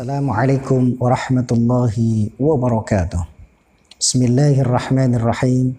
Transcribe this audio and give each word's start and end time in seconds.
Assalamualaikum 0.00 0.96
warahmatullahi 0.96 2.32
wabarakatuh. 2.40 3.20
Bismillahirrahmanirrahim. 4.00 5.76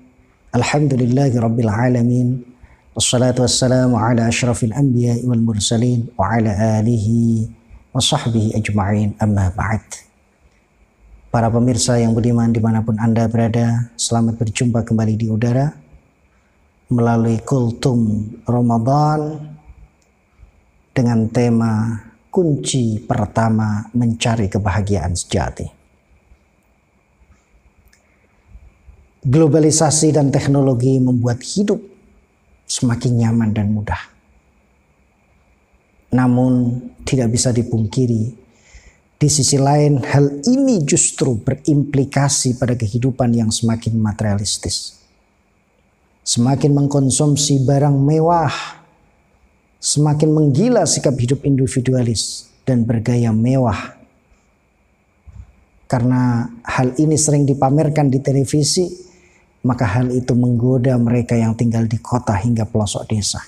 Alhamdulillahi 0.53 1.41
rabbil 1.41 1.65
alamin. 1.65 2.45
Wassalatu 2.93 3.41
wassalamu 3.41 3.97
ala 3.97 4.29
ashrafil 4.29 4.77
anbiya 4.77 5.17
wal 5.25 5.41
mursalin 5.41 6.05
wa 6.13 6.37
ala 6.37 6.53
alihi 6.53 7.49
wa 7.89 7.97
sahbihi 7.97 8.53
ajma'in 8.61 9.17
amma 9.17 9.49
ba'd. 9.57 9.81
Para 11.33 11.49
pemirsa 11.49 11.97
yang 11.97 12.13
budiman 12.13 12.53
di 12.53 12.61
mana 12.61 12.85
pun 12.85 13.01
Anda 13.01 13.25
berada, 13.25 13.89
selamat 13.97 14.37
berjumpa 14.37 14.85
kembali 14.85 15.17
di 15.17 15.33
udara 15.33 15.73
melalui 16.93 17.41
kultum 17.41 18.29
Ramadan 18.45 19.49
dengan 20.93 21.25
tema 21.25 22.05
kunci 22.31 23.03
pertama 23.03 23.91
mencari 23.91 24.47
kebahagiaan 24.47 25.13
sejati. 25.13 25.67
Globalisasi 29.21 30.15
dan 30.15 30.33
teknologi 30.33 30.97
membuat 30.97 31.43
hidup 31.45 31.77
semakin 32.65 33.21
nyaman 33.21 33.51
dan 33.53 33.69
mudah. 33.69 34.01
Namun 36.15 36.81
tidak 37.05 37.29
bisa 37.29 37.53
dipungkiri, 37.53 38.33
di 39.21 39.29
sisi 39.29 39.61
lain 39.61 40.01
hal 40.01 40.41
ini 40.49 40.81
justru 40.81 41.37
berimplikasi 41.37 42.57
pada 42.57 42.73
kehidupan 42.73 43.37
yang 43.37 43.53
semakin 43.53 43.93
materialistis. 44.01 44.97
Semakin 46.25 46.73
mengkonsumsi 46.73 47.61
barang 47.61 47.93
mewah, 47.93 48.80
semakin 49.81 50.29
menggila 50.29 50.85
sikap 50.85 51.17
hidup 51.17 51.41
individualis 51.41 52.53
dan 52.63 52.85
bergaya 52.85 53.33
mewah. 53.33 53.97
Karena 55.89 56.47
hal 56.63 56.95
ini 57.01 57.17
sering 57.17 57.43
dipamerkan 57.43 58.07
di 58.07 58.21
televisi, 58.21 58.87
maka 59.65 59.89
hal 59.89 60.13
itu 60.13 60.37
menggoda 60.37 60.95
mereka 61.01 61.35
yang 61.35 61.57
tinggal 61.57 61.83
di 61.89 61.97
kota 61.99 62.37
hingga 62.37 62.63
pelosok 62.69 63.09
desa. 63.09 63.41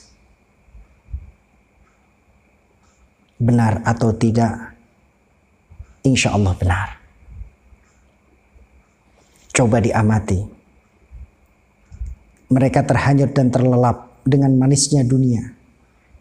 Benar 3.39 3.85
atau 3.85 4.11
tidak? 4.11 4.75
Insya 6.03 6.35
Allah 6.35 6.51
benar. 6.57 6.87
Coba 9.53 9.79
diamati. 9.79 10.41
Mereka 12.51 12.83
terhanyut 12.83 13.31
dan 13.31 13.47
terlelap 13.53 14.19
dengan 14.27 14.51
manisnya 14.59 15.07
dunia 15.07 15.62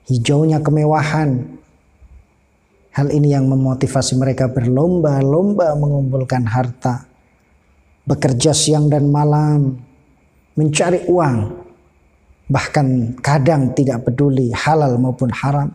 hijaunya 0.07 0.59
kemewahan. 0.63 1.59
Hal 2.93 3.09
ini 3.09 3.33
yang 3.33 3.49
memotivasi 3.49 4.21
mereka 4.21 4.53
berlomba-lomba 4.53 5.73
mengumpulkan 5.81 6.45
harta, 6.45 7.09
bekerja 8.05 8.53
siang 8.53 8.93
dan 8.93 9.09
malam, 9.09 9.81
mencari 10.61 11.09
uang, 11.09 11.37
bahkan 12.53 13.17
kadang 13.25 13.73
tidak 13.73 14.05
peduli 14.05 14.53
halal 14.53 15.01
maupun 15.01 15.33
haram, 15.33 15.73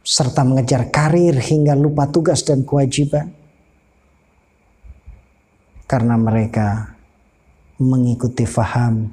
serta 0.00 0.48
mengejar 0.48 0.88
karir 0.88 1.36
hingga 1.36 1.76
lupa 1.76 2.08
tugas 2.08 2.40
dan 2.40 2.64
kewajiban. 2.64 3.28
Karena 5.84 6.16
mereka 6.16 6.96
mengikuti 7.76 8.48
faham, 8.48 9.12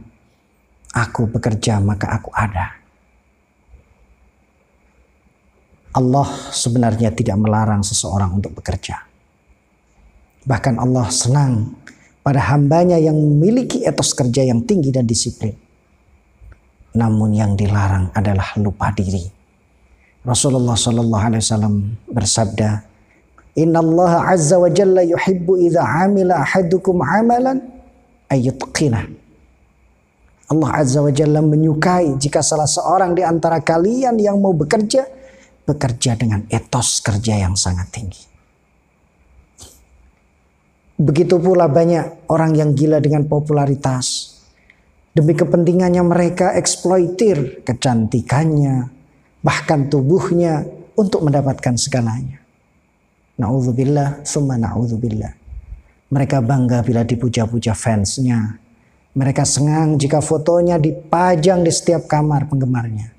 aku 0.96 1.28
bekerja 1.28 1.84
maka 1.84 2.08
aku 2.16 2.32
ada. 2.32 2.85
Allah 5.96 6.28
sebenarnya 6.52 7.16
tidak 7.16 7.40
melarang 7.40 7.80
seseorang 7.80 8.36
untuk 8.36 8.52
bekerja. 8.60 9.00
Bahkan 10.44 10.76
Allah 10.76 11.08
senang 11.08 11.72
pada 12.20 12.44
hambanya 12.52 13.00
yang 13.00 13.16
memiliki 13.16 13.88
etos 13.88 14.12
kerja 14.12 14.44
yang 14.44 14.68
tinggi 14.68 14.92
dan 14.92 15.08
disiplin. 15.08 15.56
Namun 17.00 17.32
yang 17.32 17.56
dilarang 17.56 18.12
adalah 18.12 18.60
lupa 18.60 18.92
diri. 18.92 19.24
Rasulullah 20.28 20.76
Shallallahu 20.76 21.26
Alaihi 21.32 21.44
Wasallam 21.44 21.76
bersabda, 22.12 22.70
Inna 23.56 23.80
Allah 23.80 24.36
Azza 24.36 24.60
wa 24.60 24.68
Jalla 24.68 25.00
yuhibbu 25.00 25.64
idha 25.64 25.80
amila 25.80 26.44
ahadukum 26.44 27.00
amalan 27.00 27.64
ayutqinah. 28.28 29.06
Allah 30.52 30.70
Azza 30.76 31.00
wa 31.00 31.14
Jalla 31.14 31.40
menyukai 31.40 32.20
jika 32.20 32.44
salah 32.44 32.68
seorang 32.68 33.16
di 33.16 33.24
antara 33.24 33.64
kalian 33.64 34.20
yang 34.20 34.42
mau 34.44 34.52
bekerja 34.52 35.08
bekerja 35.66 36.14
dengan 36.14 36.46
etos 36.48 37.02
kerja 37.02 37.42
yang 37.42 37.58
sangat 37.58 37.90
tinggi. 37.90 38.24
Begitu 40.96 41.36
pula 41.42 41.68
banyak 41.68 42.32
orang 42.32 42.56
yang 42.56 42.72
gila 42.72 43.04
dengan 43.04 43.28
popularitas. 43.28 44.38
Demi 45.12 45.36
kepentingannya 45.36 46.04
mereka 46.06 46.56
eksploitir 46.56 47.68
kecantikannya, 47.68 48.88
bahkan 49.44 49.92
tubuhnya 49.92 50.64
untuk 50.96 51.28
mendapatkan 51.28 51.76
segalanya. 51.76 52.40
Na'udzubillah, 53.36 54.24
summa 54.24 54.56
na'udzubillah. 54.56 55.36
Mereka 56.12 56.40
bangga 56.40 56.80
bila 56.80 57.04
dipuja-puja 57.04 57.76
fansnya. 57.76 58.60
Mereka 59.16 59.44
senang 59.48 60.00
jika 60.00 60.20
fotonya 60.24 60.80
dipajang 60.80 61.64
di 61.64 61.72
setiap 61.72 62.08
kamar 62.08 62.48
penggemarnya. 62.48 63.15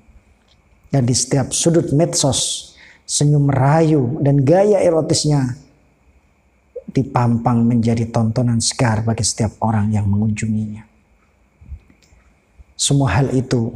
Dan 0.87 1.03
di 1.03 1.15
setiap 1.15 1.51
sudut 1.51 1.91
medsos, 1.91 2.71
senyum 3.03 3.47
merayu 3.47 4.19
dan 4.23 4.43
gaya 4.43 4.83
erotisnya 4.83 5.55
dipampang 6.87 7.63
menjadi 7.63 8.07
tontonan 8.07 8.63
segar 8.63 9.03
bagi 9.03 9.23
setiap 9.23 9.59
orang 9.63 9.91
yang 9.91 10.07
mengunjunginya. 10.07 10.83
Semua 12.77 13.19
hal 13.19 13.33
itu 13.35 13.73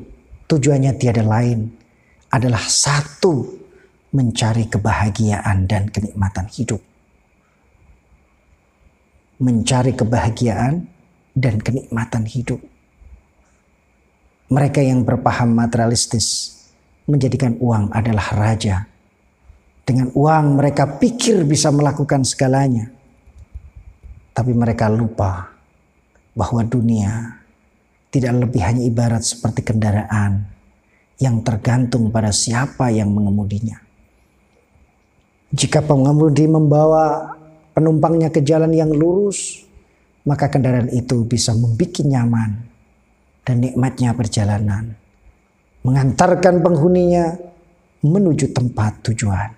tujuannya 0.47 0.95
tiada 0.95 1.25
lain 1.25 1.67
adalah 2.31 2.63
satu 2.63 3.59
mencari 4.16 4.67
kebahagiaan 4.67 5.67
dan 5.67 5.91
kenikmatan 5.91 6.47
hidup. 6.47 6.79
Mencari 9.41 9.97
kebahagiaan 9.97 10.85
dan 11.33 11.55
kenikmatan 11.57 12.29
hidup. 12.29 12.61
Mereka 14.51 14.83
yang 14.83 15.01
berpaham 15.07 15.55
materialistis 15.55 16.60
menjadikan 17.09 17.57
uang 17.57 17.89
adalah 17.94 18.28
raja. 18.38 18.85
Dengan 19.81 20.13
uang 20.13 20.62
mereka 20.62 21.01
pikir 21.01 21.41
bisa 21.44 21.73
melakukan 21.73 22.22
segalanya. 22.22 22.89
Tapi 24.31 24.51
mereka 24.56 24.88
lupa 24.88 25.51
bahwa 26.31 26.63
dunia 26.63 27.41
tidak 28.13 28.47
lebih 28.47 28.61
hanya 28.63 28.84
ibarat 28.88 29.23
seperti 29.23 29.66
kendaraan 29.66 30.47
yang 31.19 31.44
tergantung 31.44 32.09
pada 32.09 32.31
siapa 32.31 32.90
yang 32.94 33.11
mengemudinya. 33.11 33.79
Jika 35.51 35.84
pengemudi 35.84 36.47
membawa 36.47 37.35
penumpangnya 37.75 38.31
ke 38.31 38.40
jalan 38.40 38.72
yang 38.72 38.88
lurus, 38.88 39.67
maka 40.23 40.47
kendaraan 40.47 40.88
itu 40.95 41.28
bisa 41.28 41.51
membuat 41.51 42.00
nyaman 42.07 42.51
dan 43.44 43.59
nikmatnya 43.59 44.16
perjalanan 44.16 45.00
mengantarkan 45.81 46.62
penghuninya 46.62 47.38
menuju 48.02 48.53
tempat 48.53 49.06
tujuan. 49.12 49.50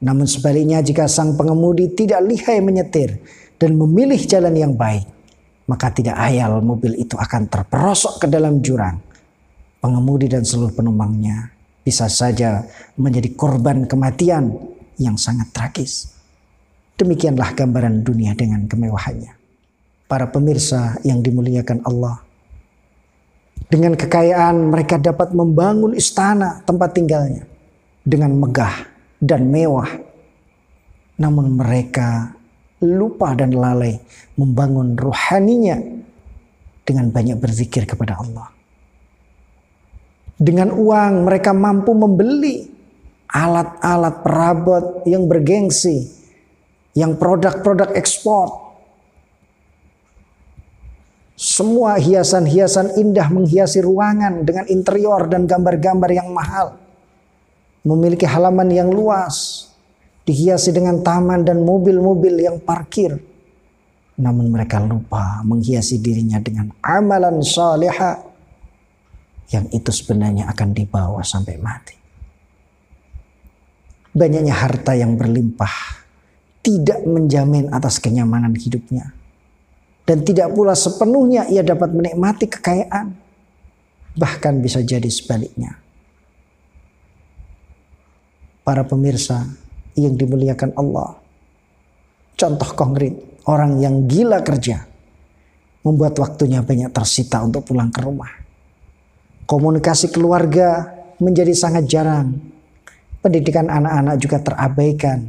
Namun 0.00 0.24
sebaliknya 0.24 0.80
jika 0.80 1.04
sang 1.06 1.36
pengemudi 1.36 1.92
tidak 1.92 2.24
lihai 2.24 2.64
menyetir 2.64 3.20
dan 3.60 3.76
memilih 3.76 4.18
jalan 4.24 4.56
yang 4.56 4.72
baik, 4.72 5.04
maka 5.68 5.92
tidak 5.92 6.16
ayal 6.16 6.58
mobil 6.64 6.96
itu 6.96 7.14
akan 7.14 7.46
terperosok 7.46 8.24
ke 8.24 8.26
dalam 8.26 8.64
jurang. 8.64 8.98
Pengemudi 9.80 10.28
dan 10.28 10.44
seluruh 10.44 10.76
penumpangnya 10.76 11.52
bisa 11.80 12.08
saja 12.08 12.64
menjadi 13.00 13.32
korban 13.32 13.88
kematian 13.88 14.52
yang 15.00 15.16
sangat 15.16 15.48
tragis. 15.56 16.12
Demikianlah 17.00 17.56
gambaran 17.56 18.04
dunia 18.04 18.36
dengan 18.36 18.68
kemewahannya. 18.68 19.32
Para 20.04 20.28
pemirsa 20.28 21.00
yang 21.00 21.24
dimuliakan 21.24 21.80
Allah, 21.88 22.20
dengan 23.68 23.98
kekayaan 23.98 24.72
mereka 24.72 24.96
dapat 24.96 25.34
membangun 25.34 25.92
istana 25.92 26.62
tempat 26.64 26.96
tinggalnya 26.96 27.44
dengan 28.06 28.32
megah 28.38 28.88
dan 29.20 29.50
mewah. 29.50 29.90
Namun 31.20 31.60
mereka 31.60 32.32
lupa 32.80 33.36
dan 33.36 33.52
lalai 33.52 34.00
membangun 34.40 34.96
rohaninya 34.96 35.76
dengan 36.86 37.12
banyak 37.12 37.36
berzikir 37.36 37.84
kepada 37.84 38.16
Allah. 38.16 38.48
Dengan 40.40 40.72
uang 40.72 41.28
mereka 41.28 41.52
mampu 41.52 41.92
membeli 41.92 42.64
alat-alat 43.28 44.24
perabot 44.24 45.04
yang 45.04 45.28
bergengsi, 45.28 46.08
yang 46.96 47.20
produk-produk 47.20 47.92
ekspor, 47.92 48.69
semua 51.40 51.96
hiasan-hiasan 51.96 53.00
indah 53.00 53.32
menghiasi 53.32 53.80
ruangan 53.80 54.44
dengan 54.44 54.68
interior 54.68 55.24
dan 55.24 55.48
gambar-gambar 55.48 56.12
yang 56.12 56.28
mahal. 56.36 56.76
Memiliki 57.80 58.28
halaman 58.28 58.68
yang 58.68 58.92
luas. 58.92 59.66
dihiasi 60.20 60.70
dengan 60.70 61.02
taman 61.02 61.42
dan 61.42 61.64
mobil-mobil 61.64 62.38
yang 62.38 62.62
parkir. 62.62 63.18
Namun 64.20 64.52
mereka 64.52 64.78
lupa 64.78 65.42
menghiasi 65.42 65.98
dirinya 65.98 66.38
dengan 66.38 66.70
amalan 66.78 67.42
salihah 67.42 68.20
yang 69.50 69.66
itu 69.74 69.90
sebenarnya 69.90 70.46
akan 70.54 70.70
dibawa 70.70 71.24
sampai 71.26 71.58
mati. 71.58 71.96
Banyaknya 74.14 74.54
harta 74.54 74.94
yang 74.94 75.18
berlimpah 75.18 76.04
tidak 76.62 77.02
menjamin 77.02 77.66
atas 77.74 77.98
kenyamanan 77.98 78.54
hidupnya. 78.54 79.10
Dan 80.10 80.26
tidak 80.26 80.50
pula 80.58 80.74
sepenuhnya 80.74 81.46
ia 81.46 81.62
dapat 81.62 81.94
menikmati 81.94 82.50
kekayaan. 82.50 83.14
Bahkan 84.18 84.58
bisa 84.58 84.82
jadi 84.82 85.06
sebaliknya. 85.06 85.78
Para 88.66 88.82
pemirsa 88.82 89.46
yang 89.94 90.18
dimuliakan 90.18 90.74
Allah. 90.74 91.14
Contoh 92.34 92.74
konkret, 92.74 93.14
orang 93.46 93.78
yang 93.78 94.10
gila 94.10 94.42
kerja. 94.42 94.82
Membuat 95.86 96.18
waktunya 96.18 96.58
banyak 96.58 96.90
tersita 96.90 97.46
untuk 97.46 97.70
pulang 97.70 97.94
ke 97.94 98.02
rumah. 98.02 98.34
Komunikasi 99.46 100.10
keluarga 100.10 100.90
menjadi 101.22 101.54
sangat 101.54 101.86
jarang. 101.86 102.34
Pendidikan 103.22 103.70
anak-anak 103.70 104.18
juga 104.18 104.42
terabaikan. 104.42 105.22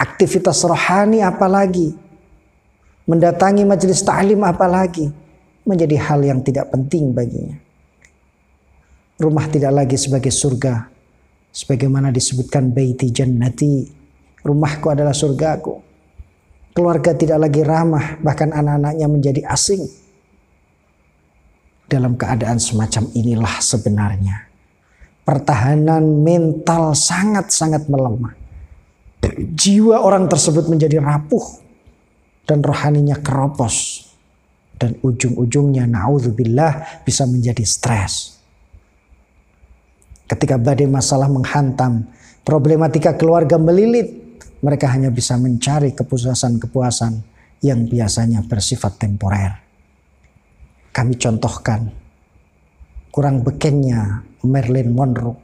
Aktivitas 0.00 0.64
rohani 0.64 1.20
apalagi 1.20 2.07
mendatangi 3.08 3.64
majelis 3.64 4.04
ta'lim 4.04 4.44
apalagi 4.44 5.08
menjadi 5.64 5.96
hal 5.96 6.20
yang 6.20 6.40
tidak 6.44 6.68
penting 6.68 7.16
baginya. 7.16 7.56
Rumah 9.18 9.46
tidak 9.50 9.72
lagi 9.74 9.96
sebagai 9.98 10.30
surga. 10.30 10.86
Sebagaimana 11.50 12.14
disebutkan 12.14 12.70
baiti 12.70 13.10
jannati. 13.10 13.88
Rumahku 14.44 14.86
adalah 14.94 15.16
surgaku. 15.16 15.82
Keluarga 16.70 17.10
tidak 17.18 17.42
lagi 17.42 17.66
ramah, 17.66 18.22
bahkan 18.22 18.54
anak-anaknya 18.54 19.06
menjadi 19.10 19.42
asing. 19.50 19.82
Dalam 21.88 22.14
keadaan 22.14 22.62
semacam 22.62 23.10
inilah 23.16 23.58
sebenarnya 23.58 24.48
pertahanan 25.28 26.24
mental 26.24 26.96
sangat-sangat 26.96 27.84
melemah. 27.92 28.32
Jiwa 29.36 30.00
orang 30.00 30.24
tersebut 30.24 30.72
menjadi 30.72 31.04
rapuh 31.04 31.67
dan 32.48 32.64
rohaninya 32.64 33.20
keropos 33.20 34.08
dan 34.80 34.96
ujung-ujungnya 35.04 35.84
naudzubillah 35.84 37.04
bisa 37.04 37.28
menjadi 37.28 37.60
stres. 37.68 38.40
Ketika 40.24 40.56
badai 40.56 40.88
masalah 40.88 41.28
menghantam, 41.28 42.08
problematika 42.40 43.12
keluarga 43.12 43.60
melilit, 43.60 44.40
mereka 44.64 44.88
hanya 44.88 45.12
bisa 45.12 45.36
mencari 45.36 45.92
kepuasan-kepuasan 45.92 47.12
yang 47.60 47.84
biasanya 47.84 48.40
bersifat 48.48 48.96
temporer. 48.96 49.52
Kami 50.94 51.14
contohkan 51.20 51.90
kurang 53.12 53.44
bekennya 53.44 54.24
Marilyn 54.46 54.94
Monroe. 54.94 55.36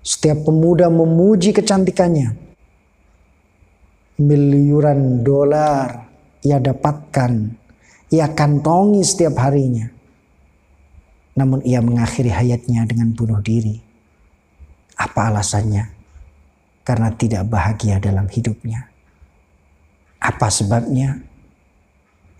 Setiap 0.00 0.48
pemuda 0.48 0.88
memuji 0.88 1.52
kecantikannya, 1.52 2.49
miliuran 4.20 5.24
dolar 5.24 6.10
ia 6.40 6.56
dapatkan, 6.56 7.32
ia 8.08 8.26
kantongi 8.32 9.04
setiap 9.04 9.36
harinya. 9.40 9.92
Namun 11.36 11.60
ia 11.64 11.84
mengakhiri 11.84 12.32
hayatnya 12.32 12.84
dengan 12.88 13.12
bunuh 13.12 13.40
diri. 13.40 13.80
Apa 14.96 15.32
alasannya? 15.32 15.88
Karena 16.84 17.12
tidak 17.12 17.48
bahagia 17.48 18.00
dalam 18.00 18.28
hidupnya. 18.28 18.88
Apa 20.20 20.48
sebabnya? 20.52 21.20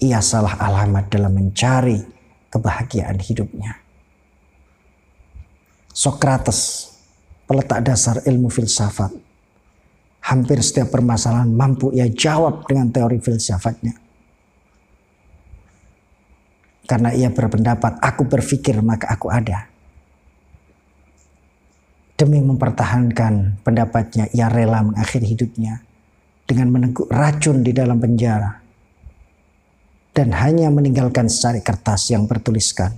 Ia 0.00 0.20
salah 0.24 0.56
alamat 0.56 1.12
dalam 1.12 1.32
mencari 1.36 2.00
kebahagiaan 2.48 3.20
hidupnya. 3.20 3.76
Sokrates, 5.92 6.88
peletak 7.44 7.84
dasar 7.84 8.24
ilmu 8.24 8.48
filsafat, 8.48 9.12
hampir 10.30 10.62
setiap 10.62 10.94
permasalahan 10.94 11.50
mampu 11.50 11.90
ia 11.90 12.06
jawab 12.06 12.62
dengan 12.70 12.94
teori 12.94 13.18
filsafatnya. 13.18 13.98
Karena 16.86 17.10
ia 17.14 17.30
berpendapat, 17.30 17.98
aku 17.98 18.26
berpikir 18.26 18.78
maka 18.82 19.10
aku 19.10 19.30
ada. 19.30 19.66
Demi 22.14 22.42
mempertahankan 22.42 23.62
pendapatnya, 23.62 24.30
ia 24.30 24.50
rela 24.50 24.82
mengakhiri 24.86 25.26
hidupnya 25.34 25.82
dengan 26.46 26.74
meneguk 26.74 27.06
racun 27.10 27.62
di 27.62 27.70
dalam 27.70 27.98
penjara. 27.98 28.58
Dan 30.10 30.34
hanya 30.34 30.66
meninggalkan 30.74 31.30
secari 31.30 31.62
kertas 31.62 32.10
yang 32.10 32.26
bertuliskan. 32.26 32.90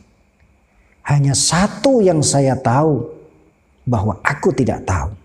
Hanya 1.04 1.36
satu 1.36 2.00
yang 2.00 2.24
saya 2.24 2.56
tahu 2.56 3.04
bahwa 3.84 4.16
aku 4.24 4.56
tidak 4.56 4.88
tahu. 4.88 5.21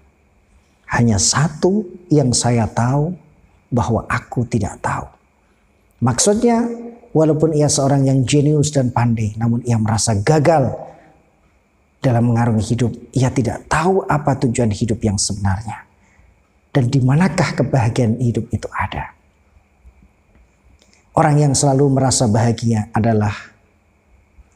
Hanya 0.87 1.19
satu 1.19 1.83
yang 2.07 2.31
saya 2.31 2.63
tahu 2.71 3.11
bahwa 3.67 4.07
aku 4.07 4.47
tidak 4.47 4.79
tahu. 4.79 5.07
Maksudnya, 5.99 6.63
walaupun 7.11 7.51
ia 7.51 7.67
seorang 7.67 8.07
yang 8.07 8.23
jenius 8.23 8.71
dan 8.71 8.93
pandai, 8.93 9.35
namun 9.35 9.59
ia 9.67 9.75
merasa 9.75 10.15
gagal 10.15 10.71
dalam 11.99 12.31
mengarungi 12.31 12.63
hidup. 12.63 12.91
Ia 13.11 13.33
tidak 13.33 13.67
tahu 13.67 14.05
apa 14.05 14.37
tujuan 14.47 14.71
hidup 14.71 15.01
yang 15.01 15.17
sebenarnya. 15.17 15.83
Dan 16.71 16.93
di 16.93 17.01
manakah 17.01 17.57
kebahagiaan 17.57 18.21
hidup 18.21 18.47
itu 18.53 18.69
ada. 18.69 19.17
Orang 21.17 21.41
yang 21.41 21.57
selalu 21.57 21.89
merasa 21.89 22.29
bahagia 22.29 22.93
adalah 22.93 23.33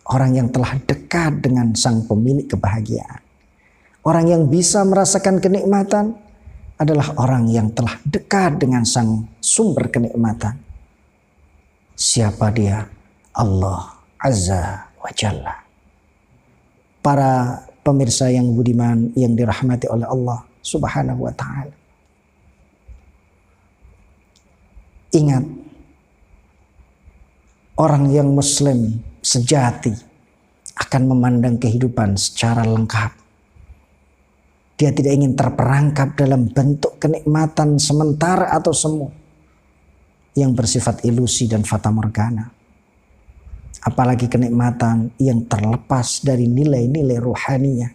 orang 0.06 0.38
yang 0.38 0.48
telah 0.54 0.78
dekat 0.86 1.42
dengan 1.42 1.74
sang 1.74 2.06
pemilik 2.06 2.46
kebahagiaan. 2.46 3.21
Orang 4.02 4.26
yang 4.34 4.50
bisa 4.50 4.82
merasakan 4.82 5.38
kenikmatan 5.38 6.18
adalah 6.82 7.14
orang 7.22 7.46
yang 7.54 7.70
telah 7.70 8.02
dekat 8.02 8.58
dengan 8.58 8.82
sang 8.82 9.30
sumber 9.38 9.94
kenikmatan. 9.94 10.58
Siapa 11.94 12.50
dia? 12.50 12.82
Allah 13.38 14.02
Azza 14.18 14.90
wa 14.98 15.12
Jalla. 15.14 15.54
Para 17.06 17.62
pemirsa 17.86 18.34
yang 18.34 18.50
budiman 18.58 19.14
yang 19.14 19.38
dirahmati 19.38 19.86
oleh 19.86 20.10
Allah 20.10 20.42
Subhanahu 20.66 21.30
wa 21.30 21.34
taala. 21.38 21.76
Ingat 25.14 25.46
orang 27.78 28.10
yang 28.10 28.34
muslim 28.34 28.98
sejati 29.22 29.94
akan 30.82 31.14
memandang 31.14 31.62
kehidupan 31.62 32.18
secara 32.18 32.66
lengkap 32.66 33.21
dia 34.82 34.90
tidak 34.90 35.14
ingin 35.14 35.38
terperangkap 35.38 36.18
dalam 36.18 36.50
bentuk 36.50 36.98
kenikmatan 36.98 37.78
sementara 37.78 38.50
atau 38.50 38.74
semu 38.74 39.14
yang 40.34 40.58
bersifat 40.58 41.06
ilusi 41.06 41.46
dan 41.46 41.62
fata 41.62 41.94
morgana. 41.94 42.50
Apalagi 43.86 44.26
kenikmatan 44.26 45.14
yang 45.22 45.46
terlepas 45.46 46.26
dari 46.26 46.50
nilai-nilai 46.50 47.22
ruhaninya. 47.22 47.90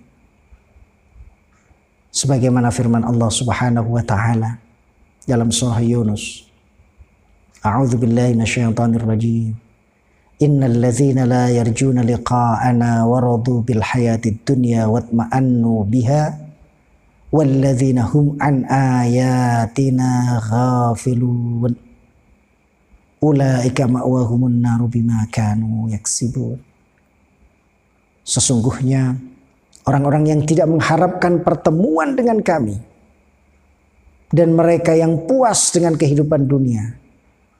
Sebagaimana 2.14 2.70
firman 2.70 3.02
Allah 3.02 3.34
Subhanahu 3.34 3.98
wa 3.98 4.04
taala 4.06 4.62
dalam 5.26 5.50
surah 5.50 5.82
Yunus. 5.82 6.46
A'udzu 7.66 7.98
billahi 7.98 8.38
minasyaitonir 8.38 9.02
rajim. 9.02 9.58
Innal 10.38 10.78
ladzina 10.78 11.26
la 11.26 11.50
yarjuna 11.50 12.06
liqa'ana 12.06 13.02
wa 13.10 13.18
radu 13.18 13.66
bil 13.66 13.82
hayatid 13.82 14.46
dunya 14.46 14.86
watma'annu 14.86 15.82
biha 15.90 16.45
walladzina 17.34 18.06
hum 18.06 18.38
an 18.38 18.62
ayatina 18.70 20.38
ghafilun 20.38 21.74
ulaika 23.18 23.90
ma'wahumun 23.90 24.62
naru 24.62 24.86
bima 24.86 25.26
kanu 25.34 25.90
yaksibun 25.90 26.60
sesungguhnya 28.22 29.18
orang-orang 29.86 30.24
yang 30.30 30.40
tidak 30.46 30.70
mengharapkan 30.70 31.42
pertemuan 31.42 32.14
dengan 32.14 32.38
kami 32.42 32.78
dan 34.30 34.54
mereka 34.54 34.94
yang 34.94 35.26
puas 35.26 35.70
dengan 35.70 35.94
kehidupan 35.94 36.46
dunia 36.46 36.94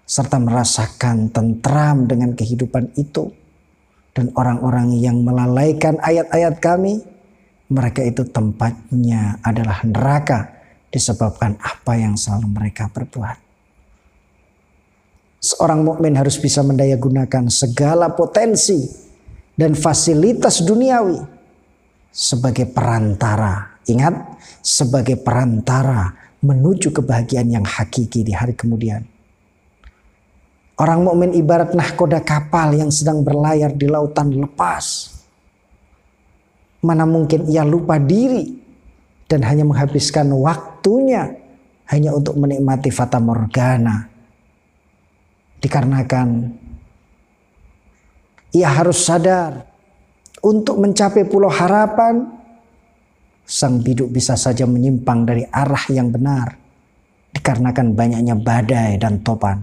serta 0.07 0.39
merasakan 0.39 1.35
tentram 1.35 2.07
dengan 2.07 2.35
kehidupan 2.39 2.95
itu 2.95 3.31
dan 4.15 4.31
orang-orang 4.39 4.95
yang 4.95 5.19
melalaikan 5.27 5.99
ayat-ayat 5.99 6.63
kami 6.63 7.03
mereka 7.71 8.03
itu 8.03 8.23
tempatnya 8.27 9.43
adalah 9.43 9.83
neraka 9.83 10.55
disebabkan 10.91 11.59
apa 11.59 11.93
yang 11.99 12.15
selalu 12.15 12.47
mereka 12.51 12.87
perbuat. 12.91 13.39
Seorang 15.43 15.85
mukmin 15.87 16.17
harus 16.17 16.41
bisa 16.41 16.65
mendayagunakan 16.65 17.47
segala 17.53 18.11
potensi 18.15 18.87
dan 19.55 19.77
fasilitas 19.79 20.65
duniawi 20.65 21.23
sebagai 22.11 22.67
perantara 22.67 23.77
Ingat, 23.87 24.43
sebagai 24.67 25.15
perantara 25.15 26.11
menuju 26.43 26.91
kebahagiaan 26.91 27.55
yang 27.55 27.63
hakiki 27.63 28.27
di 28.27 28.35
hari 28.35 28.59
kemudian. 28.59 29.07
Orang 30.77 31.07
mukmin 31.07 31.33
ibarat 31.33 31.73
nahkoda 31.73 32.21
kapal 32.21 32.75
yang 32.75 32.91
sedang 32.91 33.23
berlayar 33.23 33.73
di 33.73 33.87
lautan 33.87 34.35
lepas. 34.35 35.16
Mana 36.87 37.03
mungkin 37.03 37.51
ia 37.51 37.67
lupa 37.67 37.99
diri 37.99 38.55
dan 39.27 39.43
hanya 39.43 39.67
menghabiskan 39.67 40.31
waktunya 40.31 41.35
hanya 41.91 42.15
untuk 42.15 42.39
menikmati 42.39 42.95
fata 42.95 43.19
morgana. 43.19 44.07
Dikarenakan 45.59 46.29
ia 48.55 48.71
harus 48.71 49.03
sadar 49.03 49.67
untuk 50.47 50.79
mencapai 50.79 51.27
pulau 51.27 51.51
harapan, 51.51 52.23
sang 53.43 53.83
biduk 53.83 54.15
bisa 54.15 54.39
saja 54.39 54.63
menyimpang 54.63 55.27
dari 55.27 55.43
arah 55.43 55.85
yang 55.91 56.15
benar 56.15 56.55
dikarenakan 57.35 57.93
banyaknya 57.93 58.35
badai 58.39 58.97
dan 58.97 59.21
topan. 59.21 59.61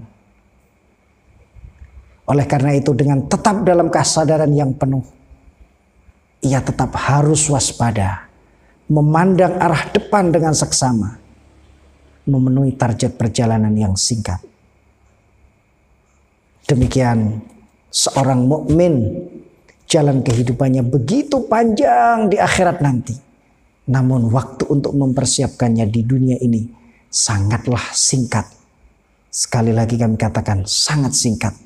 Oleh 2.24 2.46
karena 2.48 2.72
itu 2.78 2.96
dengan 2.96 3.26
tetap 3.28 3.66
dalam 3.68 3.92
kesadaran 3.92 4.54
yang 4.54 4.72
penuh, 4.78 5.04
ia 6.44 6.60
tetap 6.60 6.92
harus 7.00 7.48
waspada, 7.48 8.28
memandang 8.92 9.56
arah 9.58 9.88
depan 9.96 10.30
dengan 10.30 10.52
seksama, 10.52 11.16
memenuhi 12.28 12.76
target 12.76 13.16
perjalanan 13.16 13.72
yang 13.72 13.96
singkat. 13.96 14.44
Demikian 16.68 17.40
seorang 17.88 18.44
mukmin 18.44 19.24
jalan 19.88 20.20
kehidupannya 20.24 20.84
begitu 20.84 21.48
panjang 21.48 22.28
di 22.28 22.36
akhirat 22.40 22.84
nanti. 22.84 23.16
Namun 23.84 24.32
waktu 24.32 24.68
untuk 24.72 24.96
mempersiapkannya 24.96 25.92
di 25.92 26.02
dunia 26.08 26.40
ini 26.40 26.64
sangatlah 27.12 27.92
singkat. 27.92 28.48
Sekali 29.28 29.76
lagi 29.76 30.00
kami 30.00 30.16
katakan 30.16 30.64
sangat 30.64 31.12
singkat. 31.16 31.63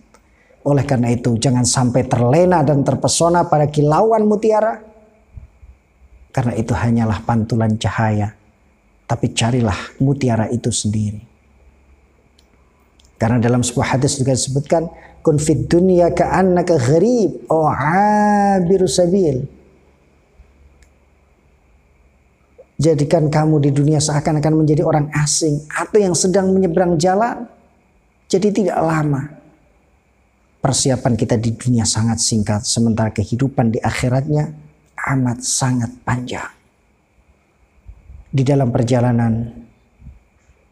Oleh 0.68 0.84
karena 0.84 1.08
itu 1.08 1.40
jangan 1.40 1.64
sampai 1.64 2.04
terlena 2.12 2.60
dan 2.60 2.84
terpesona 2.84 3.48
pada 3.48 3.72
kilauan 3.72 4.28
mutiara. 4.28 4.84
Karena 6.36 6.54
itu 6.60 6.76
hanyalah 6.76 7.24
pantulan 7.24 7.80
cahaya. 7.80 8.36
Tapi 9.08 9.32
carilah 9.32 9.96
mutiara 10.04 10.52
itu 10.52 10.68
sendiri. 10.68 11.24
Karena 13.16 13.40
dalam 13.40 13.64
sebuah 13.64 13.96
hadis 13.96 14.20
juga 14.20 14.36
disebutkan 14.36 14.92
kun 15.24 15.40
fid 15.40 15.72
dunya 15.72 16.12
ka'annaka 16.12 16.76
gharib 16.76 17.48
aw 17.48 17.72
'abiru 17.72 18.92
sabil. 18.92 19.48
Jadikan 22.78 23.32
kamu 23.32 23.64
di 23.64 23.72
dunia 23.74 23.98
seakan-akan 24.04 24.54
menjadi 24.54 24.86
orang 24.86 25.10
asing 25.16 25.66
atau 25.72 25.98
yang 25.98 26.14
sedang 26.14 26.52
menyeberang 26.52 27.00
jalan. 27.00 27.48
Jadi 28.28 28.52
tidak 28.52 28.78
lama. 28.84 29.37
Persiapan 30.58 31.14
kita 31.14 31.38
di 31.38 31.54
dunia 31.54 31.86
sangat 31.86 32.18
singkat 32.18 32.66
sementara 32.66 33.14
kehidupan 33.14 33.78
di 33.78 33.80
akhiratnya 33.80 34.52
amat 35.14 35.40
sangat 35.46 35.94
panjang. 36.02 36.50
Di 38.28 38.44
dalam 38.44 38.74
perjalanan 38.74 39.54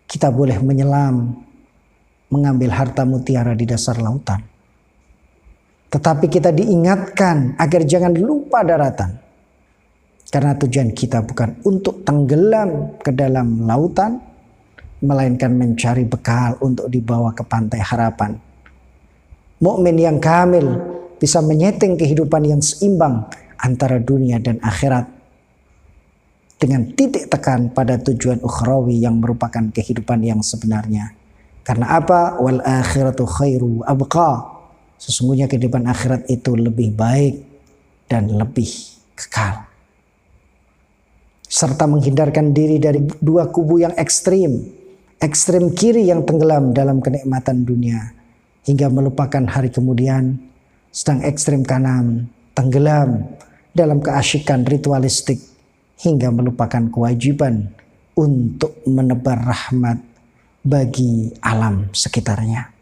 kita 0.10 0.30
boleh 0.34 0.58
menyelam 0.60 1.38
mengambil 2.34 2.74
harta 2.74 3.06
mutiara 3.06 3.54
di 3.54 3.64
dasar 3.64 4.02
lautan. 4.02 4.42
Tetapi 5.94 6.28
kita 6.28 6.52
diingatkan 6.52 7.56
agar 7.56 7.82
jangan 7.88 8.12
lupa 8.18 8.66
daratan. 8.66 9.22
Karena 10.28 10.58
tujuan 10.58 10.92
kita 10.92 11.24
bukan 11.24 11.64
untuk 11.64 12.04
tenggelam 12.04 13.00
ke 13.00 13.16
dalam 13.16 13.64
lautan, 13.64 14.20
melainkan 15.00 15.54
mencari 15.56 16.04
bekal 16.04 16.60
untuk 16.60 16.92
dibawa 16.92 17.32
ke 17.32 17.46
pantai 17.48 17.80
harapan. 17.80 18.36
Mukmin 19.64 19.96
yang 19.96 20.20
kamil 20.20 20.80
bisa 21.16 21.40
menyeting 21.40 21.96
kehidupan 21.96 22.44
yang 22.44 22.60
seimbang 22.60 23.28
antara 23.56 24.04
dunia 24.04 24.40
dan 24.44 24.60
akhirat 24.60 25.08
dengan 26.60 26.88
titik 26.96 27.28
tekan 27.28 27.72
pada 27.72 28.00
tujuan 28.00 28.40
ukhrawi 28.40 29.00
yang 29.00 29.20
merupakan 29.20 29.64
kehidupan 29.72 30.24
yang 30.24 30.40
sebenarnya. 30.40 31.12
Karena 31.66 31.98
apa? 32.00 32.40
Wal 32.40 32.64
akhiratu 32.64 33.28
khairu 33.28 33.84
abqa. 33.84 34.56
Sesungguhnya 34.96 35.52
kehidupan 35.52 35.84
akhirat 35.86 36.26
itu 36.32 36.56
lebih 36.56 36.96
baik 36.96 37.44
dan 38.08 38.32
lebih 38.32 38.70
kekal. 39.18 39.68
Serta 41.46 41.86
menghindarkan 41.86 42.56
diri 42.56 42.80
dari 42.80 43.04
dua 43.20 43.52
kubu 43.52 43.84
yang 43.84 43.94
ekstrim. 44.00 44.72
Ekstrim 45.20 45.72
kiri 45.76 46.08
yang 46.08 46.24
tenggelam 46.24 46.72
dalam 46.72 47.00
kenikmatan 47.04 47.64
dunia. 47.64 48.15
Hingga 48.66 48.90
melupakan 48.90 49.46
hari 49.46 49.70
kemudian. 49.70 50.42
Sedang 50.90 51.22
ekstrim 51.22 51.62
kanan 51.62 52.30
tenggelam 52.58 53.30
dalam 53.72 54.02
keasyikan 54.02 54.66
ritualistik. 54.66 55.38
Hingga 56.02 56.34
melupakan 56.34 56.92
kewajiban 56.92 57.72
untuk 58.18 58.84
menebar 58.84 59.40
rahmat 59.44 60.02
bagi 60.66 61.30
alam 61.40 61.94
sekitarnya. 61.94 62.74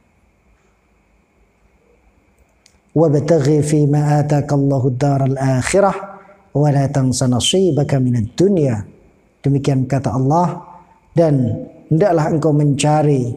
Wabtaghi 2.94 3.60
fi 3.66 3.90
ma 3.90 4.22
atakallahu 4.22 4.94
daral 4.94 5.36
akhirah 5.36 5.98
wa 6.54 6.70
la 6.70 6.86
tansa 6.88 7.26
nasibaka 7.26 7.98
minad 7.98 8.32
dunya. 8.38 8.86
Demikian 9.42 9.90
kata 9.90 10.14
Allah 10.14 10.62
dan 11.18 11.68
hendaklah 11.90 12.30
engkau 12.30 12.54
mencari 12.54 13.34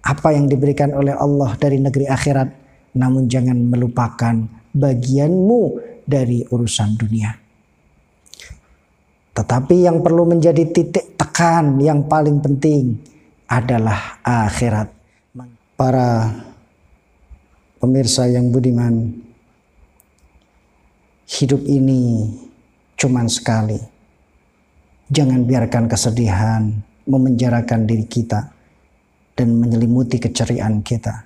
apa 0.00 0.32
yang 0.32 0.48
diberikan 0.48 0.96
oleh 0.96 1.12
Allah 1.12 1.56
dari 1.60 1.76
negeri 1.76 2.08
akhirat 2.08 2.48
namun 2.96 3.30
jangan 3.30 3.56
melupakan 3.56 4.34
bagianmu 4.74 5.62
dari 6.06 6.42
urusan 6.46 6.98
dunia. 6.98 7.30
Tetapi 9.30 9.86
yang 9.86 10.02
perlu 10.02 10.26
menjadi 10.26 10.66
titik 10.66 11.14
tekan 11.14 11.78
yang 11.78 12.10
paling 12.10 12.42
penting 12.42 12.98
adalah 13.46 14.18
akhirat. 14.26 14.90
Para 15.78 16.28
pemirsa 17.80 18.28
yang 18.28 18.52
budiman, 18.52 19.16
hidup 21.24 21.62
ini 21.64 22.36
cuman 23.00 23.30
sekali. 23.30 23.80
Jangan 25.08 25.42
biarkan 25.48 25.88
kesedihan 25.88 26.68
memenjarakan 27.08 27.88
diri 27.88 28.04
kita 28.04 28.59
dan 29.40 29.56
menyelimuti 29.56 30.20
keceriaan 30.20 30.84
kita. 30.84 31.24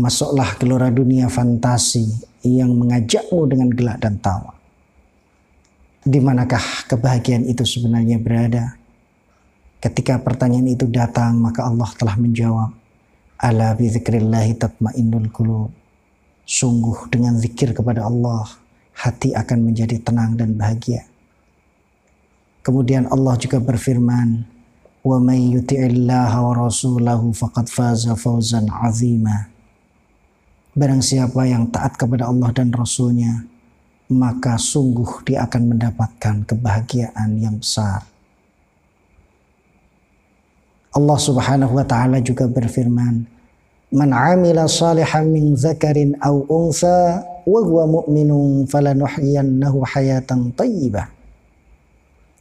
Masuklah 0.00 0.56
gelora 0.56 0.88
dunia 0.88 1.28
fantasi 1.28 2.08
yang 2.40 2.72
mengajakmu 2.72 3.44
dengan 3.44 3.68
gelak 3.68 4.00
dan 4.00 4.16
tawa. 4.16 4.56
Di 6.00 6.16
manakah 6.16 6.88
kebahagiaan 6.88 7.44
itu 7.44 7.60
sebenarnya 7.68 8.16
berada? 8.16 8.80
Ketika 9.84 10.16
pertanyaan 10.16 10.72
itu 10.72 10.88
datang, 10.88 11.36
maka 11.36 11.68
Allah 11.68 11.92
telah 11.92 12.16
menjawab, 12.16 12.72
Ala 13.36 13.76
bizikrillahi 13.76 14.56
tatmainnul 14.56 15.28
qulub. 15.28 15.68
Sungguh 16.48 17.12
dengan 17.12 17.36
zikir 17.36 17.76
kepada 17.76 18.08
Allah, 18.08 18.48
hati 18.96 19.36
akan 19.36 19.68
menjadi 19.68 20.00
tenang 20.00 20.40
dan 20.40 20.56
bahagia. 20.56 21.04
Kemudian 22.64 23.08
Allah 23.12 23.36
juga 23.36 23.60
berfirman, 23.60 24.59
"Wa 25.00 25.16
may 25.16 25.40
yuti'illaha 25.56 26.38
wa 26.44 26.52
rasulahu 26.68 27.32
faqad 27.32 27.72
faza 27.72 28.12
fawzan 28.12 28.68
'azima." 28.68 29.48
Barang 30.70 31.02
siapa 31.02 31.50
yang 31.50 31.66
taat 31.68 31.98
kepada 31.98 32.30
Allah 32.30 32.54
dan 32.54 32.70
Rasulnya, 32.70 33.42
maka 34.10 34.58
sungguh 34.58 35.22
dia 35.26 35.46
akan 35.46 35.74
mendapatkan 35.74 36.46
kebahagiaan 36.46 37.38
yang 37.38 37.58
besar. 37.58 38.06
Allah 40.90 41.18
Subhanahu 41.18 41.78
wa 41.78 41.86
taala 41.86 42.18
juga 42.18 42.50
berfirman, 42.50 43.22
"Man 43.94 44.10
'amila 44.10 44.66
salihan 44.66 45.30
min 45.30 45.54
dzakarin 45.54 46.18
aw 46.18 46.34
untha 46.50 47.22
wa 47.46 47.60
huwa 47.62 48.02
mu'minun 48.02 48.66
falanuhyiyannahu 48.66 49.86
hayatan 49.86 50.50
thayyibah." 50.54 51.19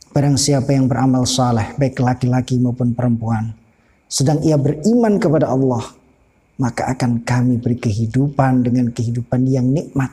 Barang 0.10 0.42
siapa 0.42 0.74
yang 0.74 0.90
beramal 0.90 1.22
saleh 1.30 1.78
baik 1.78 2.02
laki-laki 2.02 2.58
maupun 2.58 2.98
perempuan 2.98 3.54
sedang 4.10 4.42
ia 4.42 4.58
beriman 4.58 5.22
kepada 5.22 5.54
Allah, 5.54 5.86
maka 6.58 6.90
akan 6.90 7.22
kami 7.22 7.62
beri 7.62 7.78
kehidupan 7.78 8.66
dengan 8.66 8.90
kehidupan 8.90 9.46
yang 9.46 9.70
nikmat. 9.70 10.10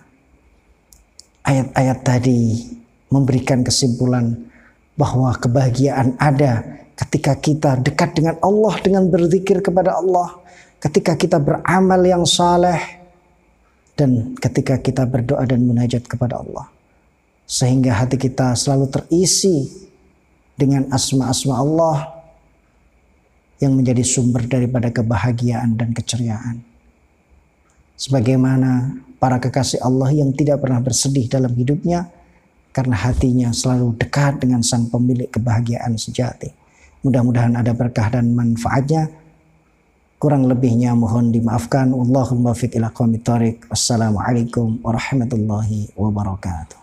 Ayat-ayat 1.48 2.04
tadi 2.04 2.60
memberikan 3.08 3.64
kesimpulan 3.64 4.36
bahwa 5.00 5.32
kebahagiaan 5.32 6.12
ada 6.20 6.60
ketika 6.92 7.32
kita 7.40 7.80
dekat 7.80 8.12
dengan 8.12 8.36
Allah 8.44 8.76
dengan 8.84 9.08
berzikir 9.08 9.64
kepada 9.64 9.96
Allah, 9.96 10.36
ketika 10.76 11.16
kita 11.16 11.40
beramal 11.40 12.04
yang 12.04 12.28
saleh 12.28 13.00
dan 13.96 14.36
ketika 14.36 14.76
kita 14.76 15.08
berdoa 15.08 15.48
dan 15.48 15.64
munajat 15.64 16.04
kepada 16.04 16.44
Allah. 16.44 16.68
Sehingga 17.48 17.96
hati 17.96 18.20
kita 18.20 18.52
selalu 18.52 18.92
terisi 18.92 19.85
dengan 20.56 20.88
asma-asma 20.90 21.60
Allah 21.60 22.16
yang 23.60 23.76
menjadi 23.76 24.04
sumber 24.04 24.44
daripada 24.44 24.92
kebahagiaan 24.92 25.76
dan 25.76 25.92
keceriaan. 25.92 26.60
Sebagaimana 27.96 28.92
para 29.16 29.40
kekasih 29.40 29.80
Allah 29.80 30.12
yang 30.12 30.32
tidak 30.36 30.60
pernah 30.60 30.80
bersedih 30.84 31.28
dalam 31.32 31.52
hidupnya 31.56 32.12
karena 32.76 32.92
hatinya 32.92 33.48
selalu 33.56 33.96
dekat 33.96 34.44
dengan 34.44 34.60
sang 34.60 34.92
pemilik 34.92 35.32
kebahagiaan 35.32 35.96
sejati. 35.96 36.52
Mudah-mudahan 37.00 37.56
ada 37.56 37.72
berkah 37.72 38.12
dan 38.12 38.36
manfaatnya. 38.36 39.08
Kurang 40.20 40.44
lebihnya 40.44 40.92
mohon 40.92 41.32
dimaafkan. 41.32 41.92
Allahumma 41.92 42.52
fiq 42.52 42.76
ila 42.76 42.92
Wassalamualaikum 42.92 44.84
warahmatullahi 44.84 45.92
wabarakatuh. 45.96 46.76